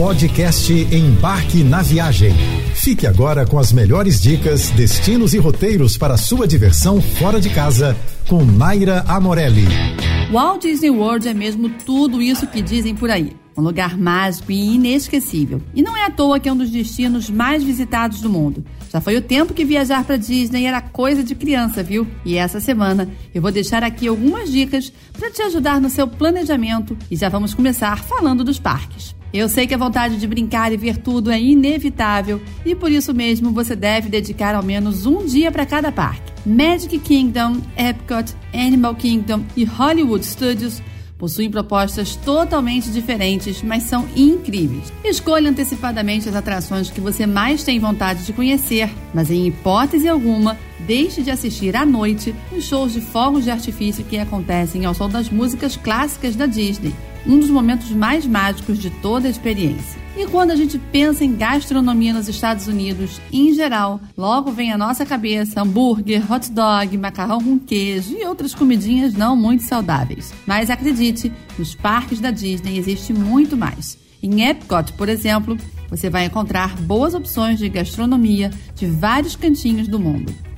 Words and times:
Podcast 0.00 0.72
Embarque 0.72 1.62
na 1.62 1.82
Viagem. 1.82 2.32
Fique 2.74 3.06
agora 3.06 3.46
com 3.46 3.58
as 3.58 3.70
melhores 3.70 4.18
dicas, 4.18 4.70
destinos 4.70 5.34
e 5.34 5.38
roteiros 5.38 5.98
para 5.98 6.16
sua 6.16 6.48
diversão 6.48 7.02
fora 7.02 7.38
de 7.38 7.50
casa 7.50 7.94
com 8.26 8.42
Naira 8.42 9.04
Amorelli. 9.06 9.66
Walt 10.32 10.62
Disney 10.62 10.88
World 10.88 11.28
é 11.28 11.34
mesmo 11.34 11.68
tudo 11.84 12.22
isso 12.22 12.46
que 12.46 12.62
dizem 12.62 12.94
por 12.94 13.10
aí. 13.10 13.36
Um 13.54 13.60
lugar 13.60 13.98
mágico 13.98 14.50
e 14.50 14.74
inesquecível. 14.74 15.60
E 15.74 15.82
não 15.82 15.94
é 15.94 16.06
à 16.06 16.10
toa 16.10 16.40
que 16.40 16.48
é 16.48 16.52
um 16.52 16.56
dos 16.56 16.70
destinos 16.70 17.28
mais 17.28 17.62
visitados 17.62 18.22
do 18.22 18.30
mundo. 18.30 18.64
Já 18.90 19.02
foi 19.02 19.18
o 19.18 19.22
tempo 19.22 19.52
que 19.52 19.66
viajar 19.66 20.02
para 20.04 20.16
Disney 20.16 20.64
era 20.64 20.80
coisa 20.80 21.22
de 21.22 21.34
criança, 21.34 21.82
viu? 21.82 22.06
E 22.24 22.38
essa 22.38 22.58
semana 22.58 23.06
eu 23.34 23.42
vou 23.42 23.52
deixar 23.52 23.84
aqui 23.84 24.08
algumas 24.08 24.50
dicas 24.50 24.90
para 25.12 25.30
te 25.30 25.42
ajudar 25.42 25.78
no 25.78 25.90
seu 25.90 26.08
planejamento 26.08 26.96
e 27.10 27.16
já 27.16 27.28
vamos 27.28 27.52
começar 27.52 27.98
falando 27.98 28.42
dos 28.42 28.58
parques. 28.58 29.19
Eu 29.32 29.48
sei 29.48 29.66
que 29.66 29.74
a 29.74 29.78
vontade 29.78 30.16
de 30.16 30.26
brincar 30.26 30.72
e 30.72 30.76
ver 30.76 30.96
tudo 30.96 31.30
é 31.30 31.40
inevitável 31.40 32.40
e 32.64 32.74
por 32.74 32.90
isso 32.90 33.14
mesmo 33.14 33.52
você 33.52 33.76
deve 33.76 34.08
dedicar 34.08 34.54
ao 34.54 34.62
menos 34.62 35.06
um 35.06 35.24
dia 35.24 35.52
para 35.52 35.64
cada 35.64 35.92
parque. 35.92 36.32
Magic 36.44 36.98
Kingdom, 36.98 37.60
Epcot, 37.76 38.34
Animal 38.52 38.94
Kingdom 38.96 39.44
e 39.56 39.64
Hollywood 39.64 40.26
Studios 40.26 40.82
possuem 41.16 41.50
propostas 41.50 42.16
totalmente 42.16 42.90
diferentes, 42.90 43.62
mas 43.62 43.82
são 43.82 44.08
incríveis. 44.16 44.90
Escolha 45.04 45.50
antecipadamente 45.50 46.28
as 46.28 46.34
atrações 46.34 46.90
que 46.90 47.00
você 47.00 47.26
mais 47.26 47.62
tem 47.62 47.78
vontade 47.78 48.24
de 48.24 48.32
conhecer, 48.32 48.90
mas 49.12 49.30
em 49.30 49.46
hipótese 49.46 50.08
alguma, 50.08 50.56
deixe 50.86 51.22
de 51.22 51.30
assistir 51.30 51.76
à 51.76 51.84
noite 51.84 52.34
os 52.56 52.64
shows 52.64 52.92
de 52.92 53.00
fogos 53.00 53.44
de 53.44 53.50
artifício 53.50 54.04
que 54.04 54.18
acontecem 54.18 54.84
ao 54.84 54.94
som 54.94 55.08
das 55.08 55.30
músicas 55.30 55.76
clássicas 55.76 56.36
da 56.36 56.46
Disney 56.46 56.94
um 57.26 57.38
dos 57.38 57.50
momentos 57.50 57.90
mais 57.90 58.26
mágicos 58.26 58.78
de 58.78 58.90
toda 58.90 59.28
a 59.28 59.30
experiência. 59.30 60.00
E 60.16 60.26
quando 60.26 60.50
a 60.50 60.56
gente 60.56 60.78
pensa 60.78 61.24
em 61.24 61.36
gastronomia 61.36 62.12
nos 62.12 62.28
Estados 62.28 62.66
Unidos, 62.66 63.20
em 63.32 63.54
geral, 63.54 64.00
logo 64.16 64.50
vem 64.50 64.72
à 64.72 64.78
nossa 64.78 65.06
cabeça 65.06 65.60
hambúrguer, 65.60 66.30
hot 66.30 66.50
dog, 66.50 66.96
macarrão 66.98 67.40
com 67.42 67.58
queijo 67.58 68.16
e 68.16 68.24
outras 68.24 68.54
comidinhas 68.54 69.14
não 69.14 69.36
muito 69.36 69.62
saudáveis. 69.62 70.32
Mas 70.46 70.68
acredite, 70.68 71.32
nos 71.58 71.74
parques 71.74 72.20
da 72.20 72.30
Disney 72.30 72.76
existe 72.76 73.12
muito 73.12 73.56
mais. 73.56 73.98
Em 74.22 74.42
Epcot, 74.42 74.92
por 74.94 75.08
exemplo, 75.08 75.56
você 75.88 76.10
vai 76.10 76.26
encontrar 76.26 76.76
boas 76.76 77.14
opções 77.14 77.58
de 77.58 77.68
gastronomia 77.68 78.50
de 78.74 78.86
vários 78.86 79.36
cantinhos 79.36 79.88
do 79.88 79.98
mundo. 79.98 80.49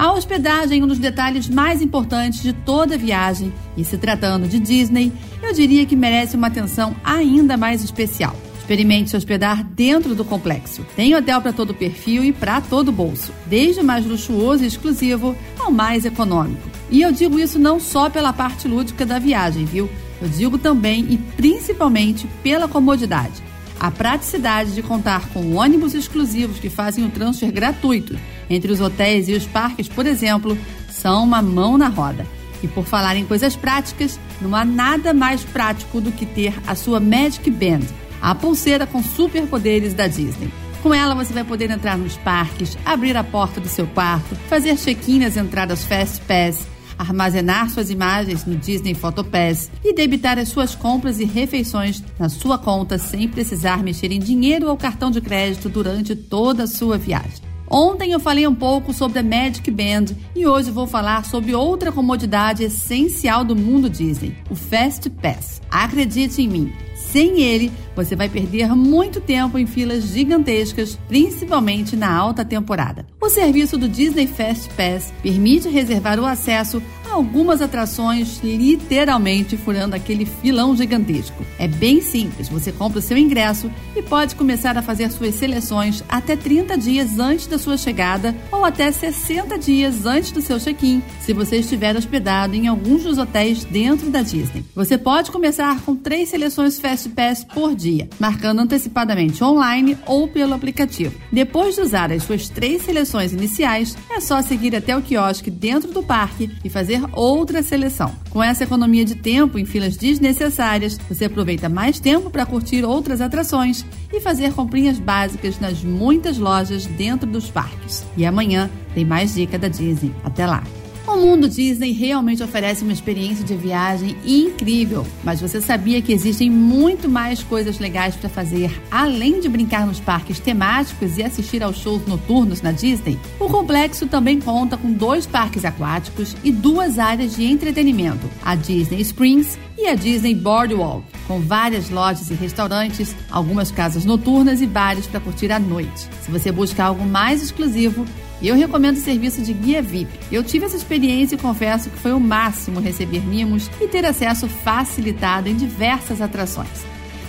A 0.00 0.12
hospedagem 0.12 0.80
é 0.80 0.82
um 0.82 0.86
dos 0.86 0.98
detalhes 0.98 1.46
mais 1.46 1.82
importantes 1.82 2.42
de 2.42 2.54
toda 2.54 2.96
viagem, 2.96 3.52
e 3.76 3.84
se 3.84 3.98
tratando 3.98 4.48
de 4.48 4.58
Disney, 4.58 5.12
eu 5.42 5.52
diria 5.52 5.84
que 5.84 5.94
merece 5.94 6.36
uma 6.36 6.46
atenção 6.46 6.96
ainda 7.04 7.54
mais 7.54 7.84
especial. 7.84 8.34
Experimente 8.58 9.10
se 9.10 9.16
hospedar 9.18 9.62
dentro 9.62 10.14
do 10.14 10.24
complexo. 10.24 10.86
Tem 10.96 11.14
hotel 11.14 11.42
para 11.42 11.52
todo 11.52 11.74
perfil 11.74 12.24
e 12.24 12.32
para 12.32 12.62
todo 12.62 12.90
bolso, 12.90 13.30
desde 13.44 13.82
o 13.82 13.84
mais 13.84 14.06
luxuoso 14.06 14.64
e 14.64 14.66
exclusivo 14.66 15.36
ao 15.58 15.70
mais 15.70 16.06
econômico. 16.06 16.66
E 16.90 17.02
eu 17.02 17.12
digo 17.12 17.38
isso 17.38 17.58
não 17.58 17.78
só 17.78 18.08
pela 18.08 18.32
parte 18.32 18.66
lúdica 18.66 19.04
da 19.04 19.18
viagem, 19.18 19.66
viu? 19.66 19.90
Eu 20.18 20.30
digo 20.30 20.56
também 20.56 21.08
e 21.10 21.18
principalmente 21.18 22.26
pela 22.42 22.66
comodidade. 22.66 23.42
A 23.78 23.90
praticidade 23.90 24.74
de 24.74 24.82
contar 24.82 25.28
com 25.28 25.56
ônibus 25.56 25.92
exclusivos 25.92 26.58
que 26.58 26.70
fazem 26.70 27.04
o 27.04 27.10
transfer 27.10 27.52
gratuito 27.52 28.18
entre 28.50 28.72
os 28.72 28.80
hotéis 28.80 29.28
e 29.28 29.32
os 29.32 29.46
parques, 29.46 29.88
por 29.88 30.04
exemplo, 30.04 30.58
são 30.90 31.22
uma 31.22 31.40
mão 31.40 31.78
na 31.78 31.88
roda. 31.88 32.26
E 32.62 32.68
por 32.68 32.84
falar 32.84 33.16
em 33.16 33.24
coisas 33.24 33.56
práticas, 33.56 34.18
não 34.42 34.54
há 34.54 34.64
nada 34.64 35.14
mais 35.14 35.42
prático 35.44 36.00
do 36.00 36.12
que 36.12 36.26
ter 36.26 36.52
a 36.66 36.74
sua 36.74 37.00
Magic 37.00 37.48
Band, 37.50 37.86
a 38.20 38.34
pulseira 38.34 38.86
com 38.86 39.02
superpoderes 39.02 39.94
da 39.94 40.06
Disney. 40.06 40.52
Com 40.82 40.92
ela 40.92 41.14
você 41.14 41.32
vai 41.32 41.44
poder 41.44 41.70
entrar 41.70 41.96
nos 41.96 42.16
parques, 42.18 42.76
abrir 42.84 43.16
a 43.16 43.24
porta 43.24 43.60
do 43.60 43.68
seu 43.68 43.86
quarto, 43.86 44.34
fazer 44.48 44.76
check-in 44.76 45.20
nas 45.20 45.36
entradas 45.36 45.84
Fast 45.84 46.20
Pass, 46.22 46.66
armazenar 46.98 47.70
suas 47.70 47.90
imagens 47.90 48.44
no 48.44 48.56
Disney 48.56 48.94
PhotoPass 48.94 49.70
e 49.82 49.94
debitar 49.94 50.38
as 50.38 50.48
suas 50.48 50.74
compras 50.74 51.18
e 51.18 51.24
refeições 51.24 52.02
na 52.18 52.28
sua 52.28 52.58
conta 52.58 52.98
sem 52.98 53.26
precisar 53.28 53.82
mexer 53.82 54.12
em 54.12 54.18
dinheiro 54.18 54.68
ou 54.68 54.76
cartão 54.76 55.10
de 55.10 55.20
crédito 55.20 55.68
durante 55.68 56.14
toda 56.14 56.64
a 56.64 56.66
sua 56.66 56.98
viagem. 56.98 57.49
Ontem 57.72 58.10
eu 58.10 58.18
falei 58.18 58.48
um 58.48 58.54
pouco 58.54 58.92
sobre 58.92 59.20
a 59.20 59.22
Magic 59.22 59.70
Band 59.70 60.06
e 60.34 60.44
hoje 60.44 60.72
vou 60.72 60.88
falar 60.88 61.24
sobre 61.24 61.54
outra 61.54 61.92
comodidade 61.92 62.64
essencial 62.64 63.44
do 63.44 63.54
mundo 63.54 63.88
Disney, 63.88 64.36
o 64.50 64.56
Fast 64.56 65.08
Pass. 65.08 65.62
Acredite 65.70 66.42
em 66.42 66.48
mim, 66.48 66.72
sem 67.12 67.40
ele, 67.40 67.72
você 67.94 68.14
vai 68.14 68.28
perder 68.28 68.74
muito 68.74 69.20
tempo 69.20 69.58
em 69.58 69.66
filas 69.66 70.04
gigantescas, 70.04 70.98
principalmente 71.08 71.96
na 71.96 72.12
alta 72.12 72.44
temporada. 72.44 73.06
O 73.20 73.28
serviço 73.28 73.76
do 73.76 73.88
Disney 73.88 74.26
Fast 74.26 74.70
Pass 74.74 75.12
permite 75.22 75.68
reservar 75.68 76.18
o 76.18 76.26
acesso 76.26 76.82
algumas 77.10 77.60
atrações 77.60 78.40
literalmente 78.42 79.56
furando 79.56 79.96
aquele 79.96 80.24
filão 80.24 80.76
gigantesco. 80.76 81.44
É 81.58 81.66
bem 81.66 82.00
simples, 82.00 82.48
você 82.48 82.72
compra 82.72 82.98
o 82.98 83.02
seu 83.02 83.18
ingresso 83.18 83.70
e 83.96 84.02
pode 84.02 84.34
começar 84.34 84.78
a 84.78 84.82
fazer 84.82 85.10
suas 85.10 85.34
seleções 85.34 86.04
até 86.08 86.36
30 86.36 86.78
dias 86.78 87.18
antes 87.18 87.46
da 87.46 87.58
sua 87.58 87.76
chegada 87.76 88.34
ou 88.50 88.64
até 88.64 88.90
60 88.90 89.58
dias 89.58 90.06
antes 90.06 90.30
do 90.30 90.40
seu 90.40 90.58
check-in, 90.58 91.02
se 91.20 91.32
você 91.32 91.56
estiver 91.56 91.96
hospedado 91.96 92.54
em 92.54 92.68
alguns 92.68 93.02
dos 93.02 93.18
hotéis 93.18 93.64
dentro 93.64 94.08
da 94.10 94.22
Disney. 94.22 94.64
Você 94.74 94.96
pode 94.96 95.30
começar 95.30 95.80
com 95.80 95.96
três 95.96 96.28
seleções 96.28 96.78
Fast 96.78 96.99
Pass 97.08 97.44
por 97.44 97.74
dia, 97.74 98.08
marcando 98.18 98.60
antecipadamente 98.60 99.42
online 99.42 99.96
ou 100.06 100.28
pelo 100.28 100.54
aplicativo. 100.54 101.14
Depois 101.32 101.74
de 101.74 101.80
usar 101.80 102.12
as 102.12 102.22
suas 102.22 102.48
três 102.48 102.82
seleções 102.82 103.32
iniciais, 103.32 103.96
é 104.10 104.20
só 104.20 104.40
seguir 104.42 104.74
até 104.74 104.96
o 104.96 105.02
quiosque 105.02 105.50
dentro 105.50 105.92
do 105.92 106.02
parque 106.02 106.50
e 106.64 106.70
fazer 106.70 107.02
outra 107.12 107.62
seleção. 107.62 108.14
Com 108.30 108.42
essa 108.42 108.64
economia 108.64 109.04
de 109.04 109.16
tempo 109.16 109.58
em 109.58 109.64
filas 109.64 109.96
desnecessárias, 109.96 110.98
você 111.08 111.24
aproveita 111.24 111.68
mais 111.68 111.98
tempo 111.98 112.30
para 112.30 112.46
curtir 112.46 112.84
outras 112.84 113.20
atrações 113.20 113.84
e 114.12 114.20
fazer 114.20 114.52
comprinhas 114.52 114.98
básicas 114.98 115.58
nas 115.58 115.82
muitas 115.82 116.38
lojas 116.38 116.86
dentro 116.86 117.28
dos 117.28 117.50
parques. 117.50 118.04
E 118.16 118.24
amanhã 118.24 118.70
tem 118.94 119.04
mais 119.04 119.34
dica 119.34 119.58
da 119.58 119.68
Disney. 119.68 120.14
Até 120.24 120.46
lá! 120.46 120.62
O 121.06 121.16
mundo 121.16 121.48
Disney 121.48 121.92
realmente 121.92 122.42
oferece 122.42 122.82
uma 122.82 122.92
experiência 122.92 123.44
de 123.44 123.56
viagem 123.56 124.16
incrível, 124.24 125.06
mas 125.24 125.40
você 125.40 125.60
sabia 125.60 126.00
que 126.00 126.12
existem 126.12 126.48
muito 126.50 127.08
mais 127.08 127.42
coisas 127.42 127.78
legais 127.78 128.14
para 128.14 128.28
fazer 128.28 128.70
além 128.90 129.40
de 129.40 129.48
brincar 129.48 129.86
nos 129.86 129.98
parques 129.98 130.38
temáticos 130.38 131.18
e 131.18 131.22
assistir 131.22 131.62
aos 131.62 131.78
shows 131.78 132.06
noturnos 132.06 132.62
na 132.62 132.70
Disney? 132.72 133.18
O 133.38 133.48
complexo 133.48 134.06
também 134.06 134.40
conta 134.40 134.76
com 134.76 134.92
dois 134.92 135.26
parques 135.26 135.64
aquáticos 135.64 136.36
e 136.44 136.52
duas 136.52 136.98
áreas 136.98 137.34
de 137.34 137.44
entretenimento, 137.44 138.30
a 138.42 138.54
Disney 138.54 139.00
Springs 139.00 139.58
e 139.80 139.86
a 139.86 139.94
Disney 139.94 140.34
Boardwalk, 140.34 141.02
com 141.26 141.40
várias 141.40 141.88
lojas 141.88 142.30
e 142.30 142.34
restaurantes, 142.34 143.16
algumas 143.30 143.72
casas 143.72 144.04
noturnas 144.04 144.60
e 144.60 144.66
bares 144.66 145.06
para 145.06 145.20
curtir 145.20 145.50
à 145.50 145.58
noite. 145.58 146.06
Se 146.20 146.30
você 146.30 146.52
busca 146.52 146.84
algo 146.84 147.02
mais 147.06 147.42
exclusivo, 147.42 148.04
eu 148.42 148.54
recomendo 148.54 148.98
o 148.98 149.00
serviço 149.00 149.40
de 149.40 149.54
guia 149.54 149.80
VIP. 149.80 150.10
Eu 150.30 150.44
tive 150.44 150.66
essa 150.66 150.76
experiência 150.76 151.34
e 151.34 151.38
confesso 151.38 151.88
que 151.88 151.98
foi 151.98 152.12
o 152.12 152.20
máximo 152.20 152.78
receber 152.78 153.20
mimos 153.20 153.70
e 153.80 153.88
ter 153.88 154.04
acesso 154.04 154.46
facilitado 154.48 155.48
em 155.48 155.56
diversas 155.56 156.20
atrações. 156.20 156.84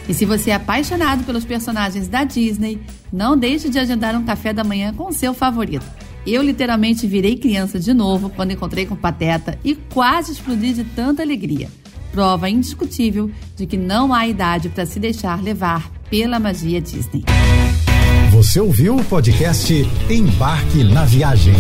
E 0.10 0.14
se 0.14 0.26
você 0.26 0.50
é 0.50 0.56
apaixonado 0.56 1.24
pelos 1.24 1.46
personagens 1.46 2.10
da 2.10 2.26
Disney, 2.26 2.82
não 3.14 3.38
deixe 3.38 3.70
de 3.70 3.80
agendar 3.80 4.14
um 4.14 4.26
café 4.26 4.52
da 4.52 4.64
manhã 4.64 4.94
com 4.94 5.08
o 5.08 5.14
seu 5.14 5.34
favorito. 5.34 5.86
Eu 6.28 6.42
literalmente 6.42 7.08
virei 7.08 7.38
criança 7.38 7.80
de 7.80 7.94
novo 7.94 8.30
quando 8.30 8.52
encontrei 8.52 8.86
com 8.86 8.96
Pateta 8.96 9.58
e 9.64 9.74
quase 9.74 10.34
explodi 10.34 10.74
de 10.74 10.84
tanta 10.84 11.24
alegria. 11.24 11.70
Prova 12.12 12.50
indiscutível 12.50 13.32
de 13.56 13.66
que 13.66 13.78
não 13.78 14.14
há 14.14 14.28
idade 14.28 14.70
para 14.70 14.86
se 14.86 15.00
deixar 15.00 15.42
levar 15.42 15.90
pela 16.10 16.40
magia 16.40 16.82
Disney. 16.82 17.24
Você 18.32 18.60
ouviu 18.60 18.96
o 18.96 19.04
podcast 19.04 19.74
Embarque 20.10 20.84
na 20.84 21.06
Viagem. 21.06 21.54